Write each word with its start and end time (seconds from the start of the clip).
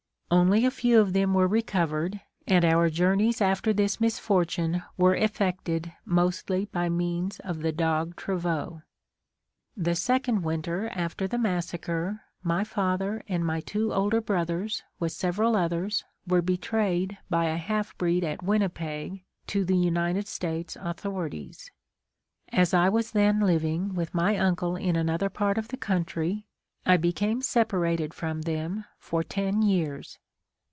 Only 0.33 0.65
a 0.65 0.71
few 0.71 0.97
of 1.01 1.11
them 1.11 1.33
were 1.33 1.45
recovered, 1.45 2.21
and 2.47 2.63
our 2.63 2.89
journeys 2.89 3.41
after 3.41 3.73
this 3.73 3.99
misfortune 3.99 4.81
were 4.95 5.13
effected 5.13 5.91
mostly 6.05 6.63
by 6.67 6.87
means 6.87 7.41
of 7.41 7.59
the 7.61 7.73
dog 7.73 8.15
travaux. 8.15 8.81
The 9.75 9.93
second 9.93 10.43
winter 10.43 10.87
after 10.93 11.27
the 11.27 11.37
massacre, 11.37 12.21
my 12.43 12.63
father 12.63 13.23
and 13.27 13.45
my 13.45 13.59
two 13.59 13.93
older 13.93 14.21
brothers, 14.21 14.83
with 15.01 15.11
several 15.11 15.57
others, 15.57 16.05
were 16.25 16.41
betrayed 16.41 17.17
by 17.29 17.47
a 17.47 17.57
half 17.57 17.95
breed 17.97 18.23
at 18.23 18.41
Winnipeg 18.41 19.25
to 19.47 19.65
the 19.65 19.75
United 19.75 20.29
States 20.29 20.77
authorities. 20.79 21.71
As 22.53 22.73
I 22.73 22.87
was 22.87 23.11
then 23.11 23.41
living 23.41 23.95
with 23.95 24.13
my 24.13 24.37
uncle 24.37 24.77
in 24.77 24.95
another 24.95 25.29
part 25.29 25.57
of 25.57 25.67
the 25.67 25.75
country, 25.77 26.47
I 26.83 26.97
became 26.97 27.43
separated 27.43 28.11
from 28.11 28.41
them 28.41 28.85
for 28.97 29.23
ten 29.23 29.61
years. 29.61 30.17